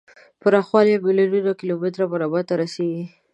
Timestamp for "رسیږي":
2.61-3.03